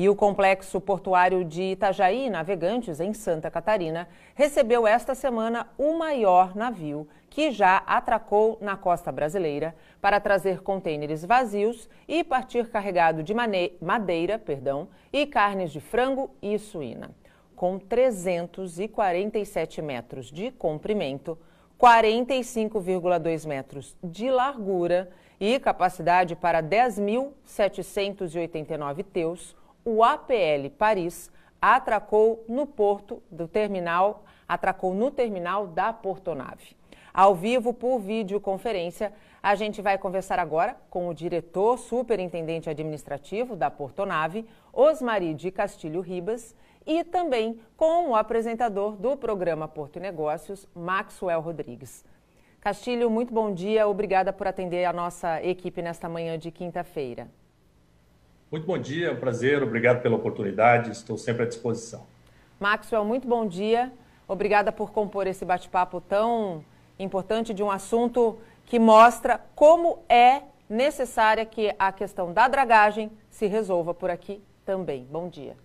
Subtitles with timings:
[0.00, 6.56] E o complexo portuário de Itajaí Navegantes, em Santa Catarina, recebeu esta semana o maior
[6.56, 13.34] navio que já atracou na costa brasileira para trazer contêineres vazios e partir carregado de
[13.78, 17.10] madeira perdão, e carnes de frango e suína.
[17.54, 21.36] Com 347 metros de comprimento,
[21.78, 31.30] 45,2 metros de largura e capacidade para 10.789 teus, o APL Paris
[31.60, 36.76] atracou no porto do terminal, atracou no terminal da Portonave.
[37.12, 39.12] Ao vivo por videoconferência,
[39.42, 46.00] a gente vai conversar agora com o diretor superintendente administrativo da Portonave, Osmari de Castilho
[46.00, 46.54] Ribas,
[46.86, 52.04] e também com o apresentador do programa Porto e Negócios, Maxwell Rodrigues.
[52.60, 53.88] Castilho, muito bom dia.
[53.88, 57.28] Obrigada por atender a nossa equipe nesta manhã de quinta-feira.
[58.50, 62.04] Muito bom dia, é um prazer, obrigado pela oportunidade, estou sempre à disposição.
[62.58, 63.92] Maxwell, muito bom dia.
[64.26, 66.64] Obrigada por compor esse bate-papo tão
[66.98, 73.46] importante de um assunto que mostra como é necessária que a questão da dragagem se
[73.46, 75.06] resolva por aqui também.
[75.08, 75.56] Bom dia.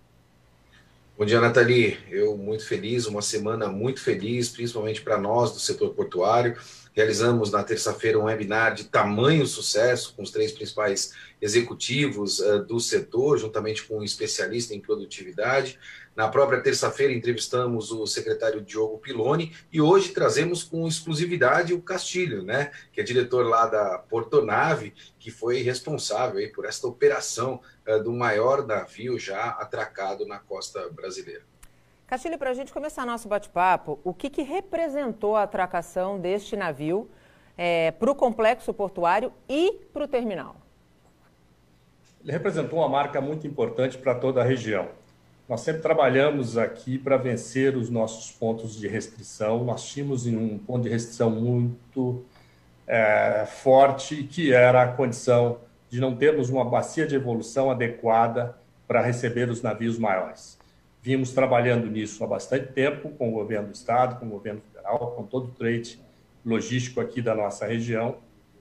[1.18, 1.98] Bom dia, Nathalie.
[2.08, 6.56] Eu muito feliz, uma semana muito feliz, principalmente para nós do setor portuário.
[6.96, 12.80] Realizamos na terça-feira um webinar de tamanho sucesso com os três principais executivos uh, do
[12.80, 15.78] setor, juntamente com um especialista em produtividade.
[16.16, 22.42] Na própria terça-feira entrevistamos o secretário Diogo Piloni e hoje trazemos com exclusividade o Castilho,
[22.42, 28.02] né, que é diretor lá da Portonave, que foi responsável aí por esta operação uh,
[28.02, 31.44] do maior navio já atracado na costa brasileira.
[32.06, 37.10] Castilho, para a gente começar nosso bate-papo, o que, que, representou a atracação deste navio
[37.58, 40.54] é, para o complexo portuário e para o terminal?
[42.22, 44.86] Ele representou uma marca muito importante para toda a região.
[45.48, 49.64] Nós sempre trabalhamos aqui para vencer os nossos pontos de restrição.
[49.64, 52.24] Nós tínhamos um ponto de restrição muito
[52.86, 55.58] é, forte, que era a condição
[55.90, 60.56] de não termos uma bacia de evolução adequada para receber os navios maiores.
[61.06, 65.12] Vimos trabalhando nisso há bastante tempo com o governo do estado, com o governo federal,
[65.12, 66.00] com todo o trade
[66.44, 68.16] logístico aqui da nossa região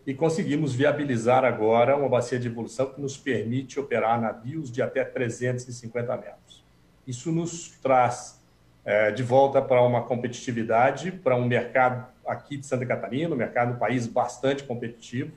[0.05, 5.03] e conseguimos viabilizar agora uma bacia de evolução que nos permite operar navios de até
[5.03, 6.63] 350 metros.
[7.07, 8.39] Isso nos traz
[8.85, 13.73] é, de volta para uma competitividade, para um mercado aqui de Santa Catarina, um mercado
[13.73, 15.31] um país bastante competitivo.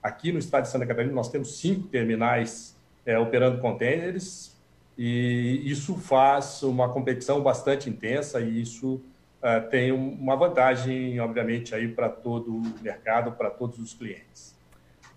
[0.00, 4.53] Aqui no estado de Santa Catarina nós temos cinco terminais é, operando contêineres
[4.96, 9.00] e isso faz uma competição bastante intensa e isso
[9.42, 14.54] é, tem uma vantagem, obviamente, aí para todo o mercado, para todos os clientes.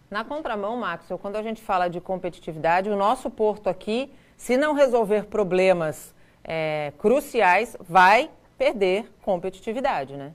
[0.10, 4.74] Na contramão, Maxwell, quando a gente fala de competitividade, o nosso porto aqui se não
[4.74, 10.32] resolver problemas é, cruciais, vai perder competitividade, né?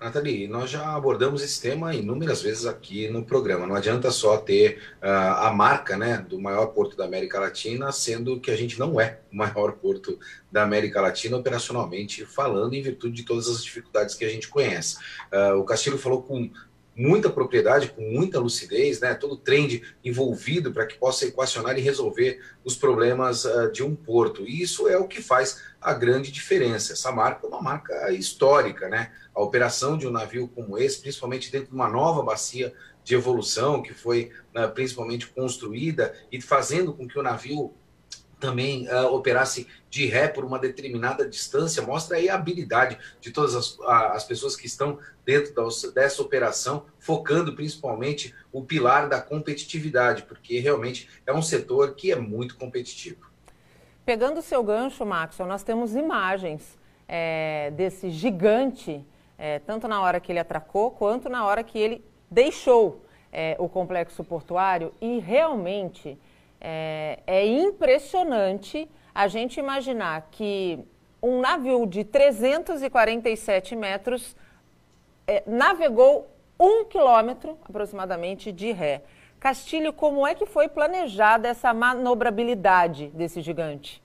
[0.00, 3.66] Nathalie, nós já abordamos esse tema inúmeras vezes aqui no programa.
[3.66, 8.38] Não adianta só ter uh, a marca né, do maior porto da América Latina, sendo
[8.38, 10.18] que a gente não é o maior porto
[10.52, 14.98] da América Latina operacionalmente falando, em virtude de todas as dificuldades que a gente conhece.
[15.32, 16.50] Uh, o Castilho falou com
[16.96, 19.14] muita propriedade, com muita lucidez, né?
[19.14, 23.94] todo o trend envolvido para que possa equacionar e resolver os problemas uh, de um
[23.94, 24.42] porto.
[24.42, 26.94] E isso é o que faz a grande diferença.
[26.94, 29.12] Essa marca é uma marca histórica, né?
[29.34, 32.72] A operação de um navio como esse, principalmente dentro de uma nova bacia
[33.04, 37.74] de evolução que foi uh, principalmente construída e fazendo com que o navio
[38.38, 43.54] também uh, operasse de ré por uma determinada distância, mostra aí a habilidade de todas
[43.54, 45.62] as, as pessoas que estão dentro da,
[45.94, 52.16] dessa operação, focando principalmente o pilar da competitividade, porque realmente é um setor que é
[52.16, 53.30] muito competitivo.
[54.04, 59.04] Pegando o seu gancho, Maxwell, nós temos imagens é, desse gigante,
[59.38, 63.68] é, tanto na hora que ele atracou, quanto na hora que ele deixou é, o
[63.68, 66.18] complexo portuário, e realmente
[66.60, 70.78] é, é impressionante a gente imaginar que
[71.22, 74.36] um navio de 347 metros
[75.26, 79.02] é, navegou um quilômetro aproximadamente de ré.
[79.38, 84.02] Castilho, como é que foi planejada essa manobrabilidade desse gigante?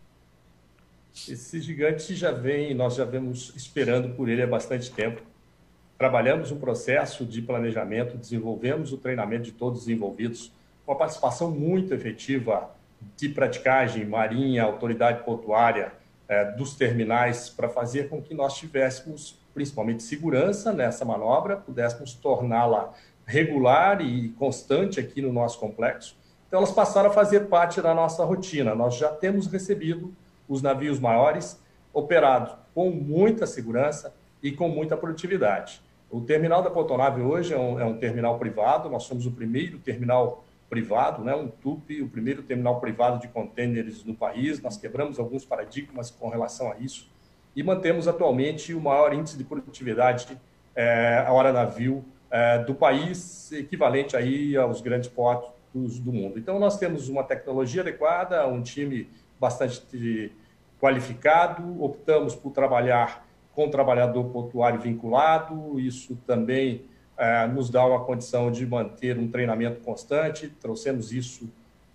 [1.13, 5.21] Esse gigante já vem, nós já vemos esperando por ele há bastante tempo.
[5.97, 10.51] Trabalhamos um processo de planejamento, desenvolvemos o treinamento de todos os envolvidos
[10.91, 12.69] uma participação muito efetiva
[13.15, 15.93] de praticagem, marinha, autoridade portuária,
[16.27, 22.93] é, dos terminais, para fazer com que nós tivéssemos, principalmente, segurança nessa manobra, pudéssemos torná-la
[23.25, 26.17] regular e constante aqui no nosso complexo
[26.47, 28.75] Então, elas passaram a fazer parte da nossa rotina.
[28.75, 30.13] Nós já temos recebido
[30.47, 31.61] os navios maiores
[31.93, 35.81] operados com muita segurança e com muita produtividade.
[36.09, 39.79] O terminal da Portonave hoje é um, é um, terminal privado, nós somos o primeiro
[39.79, 44.61] terminal privado, né, um TUP, o primeiro terminal privado de contêineres no país.
[44.61, 47.11] Nós quebramos alguns paradigmas com relação a isso
[47.53, 50.39] e mantemos atualmente o maior índice de produtividade
[50.73, 56.39] é, a hora navio é, do país, equivalente aí aos grandes portos do mundo.
[56.39, 60.31] Então, nós temos uma tecnologia adequada, um time bastante
[60.79, 66.85] qualificado, optamos por trabalhar com trabalhador portuário vinculado, isso também
[67.53, 71.49] nos dá uma condição de manter um treinamento constante, trouxemos isso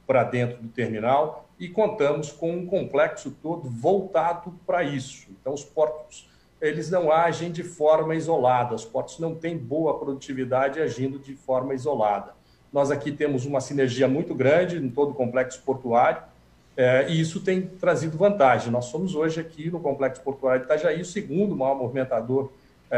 [0.07, 5.27] para dentro do terminal e contamos com um complexo todo voltado para isso.
[5.31, 6.29] Então, os portos
[6.61, 11.75] eles não agem de forma isolada, os portos não têm boa produtividade agindo de forma
[11.75, 12.35] isolada.
[12.73, 16.23] Nós aqui temos uma sinergia muito grande em todo o complexo portuário,
[16.77, 18.71] é, e isso tem trazido vantagem.
[18.71, 22.53] Nós somos hoje aqui no Complexo Portuário de Itajaí o segundo maior movimentador é,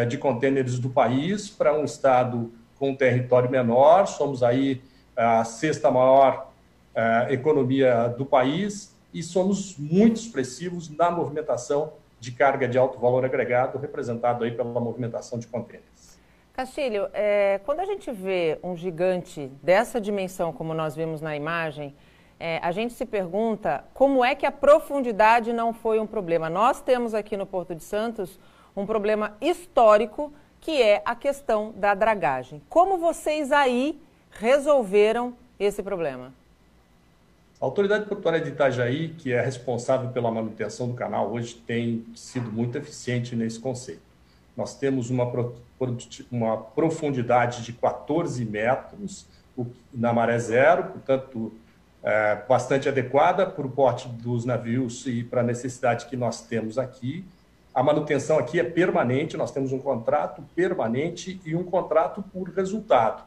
[0.09, 4.07] de contêineres do país para um estado com um território menor.
[4.07, 4.83] Somos aí
[5.17, 6.49] a sexta maior
[6.95, 13.25] é, economia do país e somos muito expressivos na movimentação de carga de alto valor
[13.25, 16.19] agregado, representado aí pela movimentação de contêineres.
[16.53, 21.95] Castilho, é, quando a gente vê um gigante dessa dimensão, como nós vimos na imagem,
[22.41, 26.51] é, a gente se pergunta como é que a profundidade não foi um problema.
[26.51, 28.41] Nós temos aqui no Porto de Santos
[28.79, 32.63] um problema histórico que é a questão da dragagem.
[32.69, 36.33] Como vocês aí resolveram esse problema?
[37.61, 42.53] A Autoridade Portuária de Itajaí, que é responsável pela manutenção do canal, hoje tem sido
[42.53, 44.03] muito eficiente nesse conceito.
[44.57, 45.25] Nós temos uma,
[46.31, 49.27] uma profundidade de 14 metros
[49.93, 51.53] na maré zero, portanto,
[52.03, 56.79] é, bastante adequada para o porte dos navios e para a necessidade que nós temos
[56.79, 57.25] aqui.
[57.75, 63.23] A manutenção aqui é permanente, nós temos um contrato permanente e um contrato por resultado.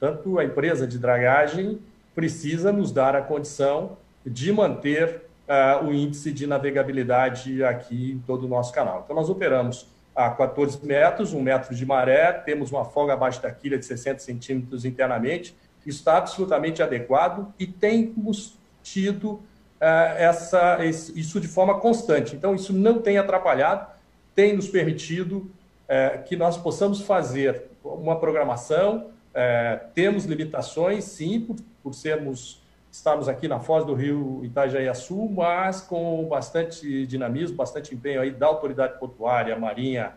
[0.00, 1.78] Tanto a empresa de dragagem
[2.14, 8.44] precisa nos dar a condição de manter uh, o índice de navegabilidade aqui em todo
[8.44, 9.02] o nosso canal.
[9.04, 13.50] Então, nós operamos a 14 metros, um metro de maré, temos uma folga abaixo da
[13.50, 19.40] quilha de 60 centímetros internamente, está absolutamente adequado e temos tido
[19.80, 22.34] essa, isso de forma constante.
[22.34, 23.86] Então, isso não tem atrapalhado,
[24.34, 29.10] tem nos permitido uh, que nós possamos fazer uma programação.
[29.30, 32.64] Uh, temos limitações, sim, por, por sermos
[32.96, 38.46] estamos aqui na foz do rio Itajaiaçu, mas com bastante dinamismo, bastante empenho aí da
[38.46, 40.14] autoridade portuária, marinha,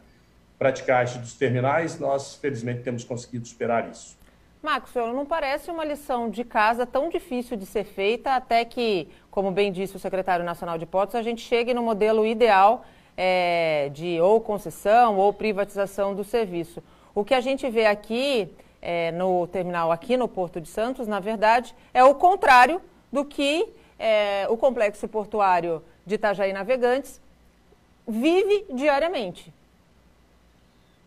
[0.57, 4.17] praticagem dos terminais, nós felizmente temos conseguido superar isso.
[4.61, 9.51] Maxwell, não parece uma lição de casa tão difícil de ser feita, até que, como
[9.51, 12.83] bem disse o secretário nacional de Portos, a gente chegue no modelo ideal
[13.15, 16.83] é, de ou concessão ou privatização do serviço.
[17.15, 21.21] O que a gente vê aqui é, no terminal, aqui no Porto de Santos, na
[21.21, 23.65] verdade, é o contrário do que
[23.97, 27.21] é, o complexo portuário de Itajaí Navegantes
[28.05, 29.53] vive diariamente.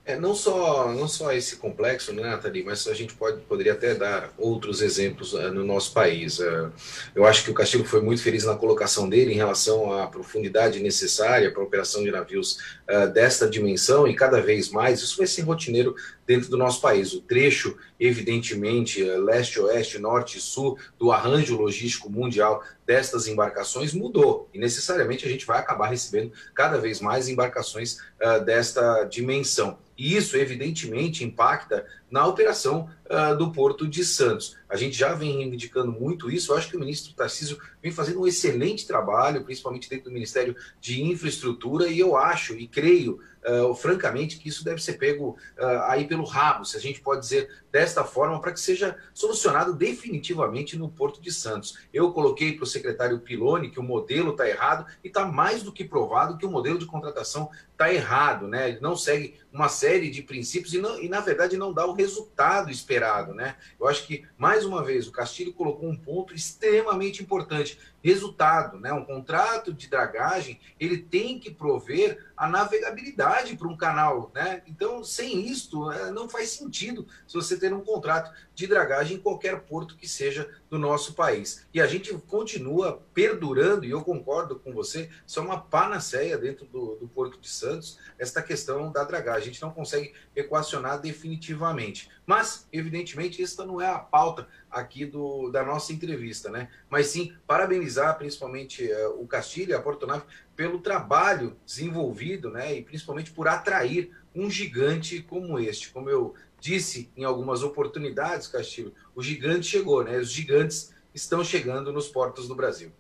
[0.04, 3.94] É, não só não só esse complexo, né, Nathalie, mas a gente pode, poderia até
[3.94, 6.40] dar outros exemplos uh, no nosso país.
[6.40, 6.72] Uh,
[7.14, 10.80] eu acho que o Castilho foi muito feliz na colocação dele em relação à profundidade
[10.80, 12.58] necessária para a operação de navios
[12.90, 15.94] uh, desta dimensão e cada vez mais isso vai ser rotineiro
[16.26, 17.12] dentro do nosso país.
[17.12, 24.48] O trecho, evidentemente, leste, oeste, norte e sul do arranjo logístico mundial destas embarcações mudou
[24.52, 27.98] e necessariamente a gente vai acabar recebendo cada vez mais embarcações
[28.44, 29.78] desta dimensão.
[29.96, 34.54] E isso, evidentemente, impacta na operação uh, do Porto de Santos.
[34.68, 36.52] A gente já vem reivindicando muito isso.
[36.52, 40.54] Eu acho que o ministro Tarcísio vem fazendo um excelente trabalho, principalmente dentro do Ministério
[40.78, 45.82] de Infraestrutura, e eu acho e creio uh, francamente, que isso deve ser pego uh,
[45.88, 50.76] aí pelo rabo, se a gente pode dizer desta forma, para que seja solucionado definitivamente
[50.76, 51.78] no Porto de Santos.
[51.92, 55.72] Eu coloquei para o secretário Piloni que o modelo está errado e está mais do
[55.72, 58.68] que provado que o modelo de contratação está errado, né?
[58.68, 61.94] Ele não segue uma série de princípios e, não, e, na verdade, não dá o
[62.02, 63.56] resultado esperado, né?
[63.78, 68.92] Eu acho que, mais uma vez, o Castilho colocou um ponto extremamente importante resultado, né?
[68.92, 74.62] Um contrato de dragagem, ele tem que prover a navegabilidade para um canal, né?
[74.66, 79.20] Então, sem isto, é, não faz sentido se você ter um contrato de dragagem em
[79.20, 81.66] qualquer porto que seja do nosso país.
[81.72, 86.66] E a gente continua perdurando, e eu concordo com você, isso é uma panaceia dentro
[86.66, 89.42] do, do Porto de Santos, esta questão da dragagem.
[89.42, 92.10] A gente não consegue equacionar definitivamente.
[92.26, 96.68] Mas, evidentemente, esta não é a pauta aqui do, da nossa entrevista, né?
[96.88, 102.74] Mas sim, parabenizar principalmente uh, o Castilho e a Porto Nave pelo trabalho desenvolvido, né?
[102.76, 105.90] E principalmente por atrair um gigante como este.
[105.90, 110.16] Como eu disse em algumas oportunidades, Castilho, o gigante chegou, né?
[110.16, 112.92] Os gigantes estão chegando nos portos do Brasil.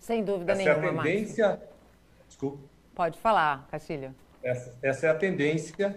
[0.00, 1.48] Sem dúvida essa nenhuma, é a tendência...
[1.48, 1.68] Márcio.
[2.26, 2.58] Desculpa.
[2.92, 4.12] Pode falar, Castilho.
[4.42, 5.94] Essa, essa é a tendência.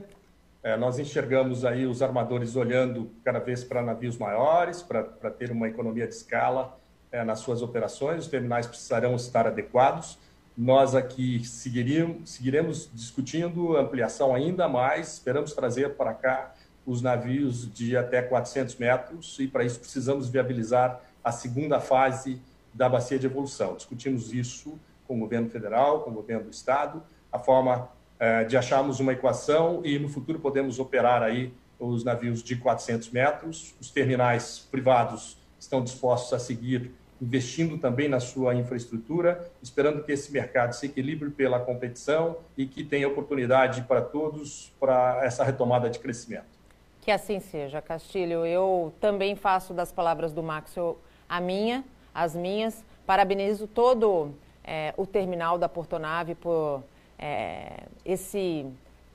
[0.62, 5.68] É, nós enxergamos aí os armadores olhando cada vez para navios maiores, para ter uma
[5.68, 6.77] economia de escala
[7.12, 8.25] é, nas suas operações.
[8.25, 10.20] Os terminais precisarão estar adequados.
[10.56, 15.13] Nós aqui seguiremos, seguiremos discutindo ampliação ainda mais.
[15.13, 16.54] Esperamos trazer para cá
[16.86, 22.42] os navios de até 400 metros e, para isso, precisamos viabilizar a segunda fase
[22.74, 23.75] da bacia de evolução.
[23.75, 27.01] Discutimos isso com o governo federal, com o governo do estado,
[27.32, 27.89] a forma
[28.20, 33.10] eh, de acharmos uma equação e, no futuro, podemos operar aí os navios de 400
[33.10, 33.75] metros.
[33.80, 40.32] Os terminais privados estão dispostos a seguir investindo também na sua infraestrutura, esperando que esse
[40.32, 46.00] mercado se equilibre pela competição e que tenha oportunidade para todos para essa retomada de
[46.00, 46.54] crescimento.
[47.05, 48.43] Que assim seja, Castilho.
[48.47, 50.75] Eu também faço das palavras do Max
[51.29, 52.83] a minha, as minhas.
[53.05, 54.33] Parabenizo todo
[54.63, 56.83] é, o terminal da Portonave por
[57.19, 58.65] é, esse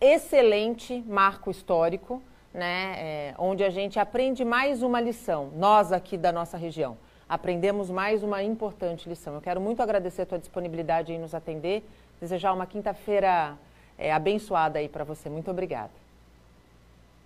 [0.00, 2.23] excelente marco histórico,
[2.54, 6.97] né, é, onde a gente aprende mais uma lição, nós aqui da nossa região.
[7.28, 9.35] Aprendemos mais uma importante lição.
[9.35, 11.85] Eu quero muito agradecer a tua disponibilidade em nos atender,
[12.20, 13.59] desejar uma quinta-feira
[13.99, 15.28] é, abençoada aí para você.
[15.28, 16.00] Muito obrigada.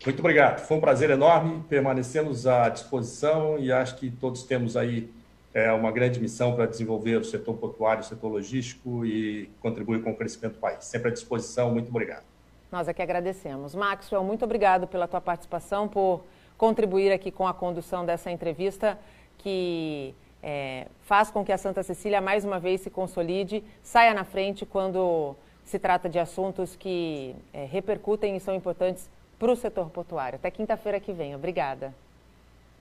[0.04, 0.60] Muito obrigado.
[0.60, 1.62] Foi um prazer enorme.
[1.68, 5.10] Permanecemos à disposição e acho que todos temos aí
[5.54, 10.10] é, uma grande missão para desenvolver o setor portuário, o setor logístico e contribuir com
[10.10, 10.84] o crescimento do país.
[10.84, 11.70] Sempre à disposição.
[11.70, 12.24] Muito obrigado.
[12.70, 13.74] Nós aqui agradecemos.
[13.74, 16.22] Maxwell, muito obrigado pela tua participação, por
[16.58, 18.98] contribuir aqui com a condução dessa entrevista
[19.38, 24.24] que é, faz com que a Santa Cecília mais uma vez se consolide, saia na
[24.24, 29.08] frente quando se trata de assuntos que é, repercutem e são importantes
[29.44, 30.36] para o setor portuário.
[30.36, 31.34] Até quinta-feira que vem.
[31.34, 31.94] Obrigada.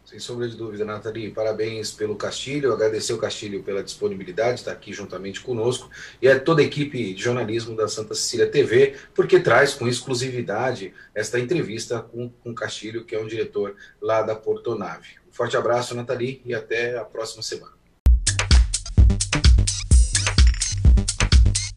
[0.05, 1.29] Sem sombra de dúvida, Nathalie.
[1.29, 2.71] Parabéns pelo Castilho.
[2.71, 5.89] Agradecer o Castilho pela disponibilidade, estar aqui juntamente conosco.
[6.21, 10.93] E a toda a equipe de jornalismo da Santa Cecília TV, porque traz com exclusividade
[11.13, 15.17] esta entrevista com, com o Castilho, que é um diretor lá da Portonave.
[15.29, 17.82] Um forte abraço, Nathalie, e até a próxima semana.